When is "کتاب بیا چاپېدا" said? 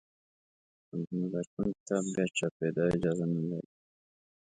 1.77-2.83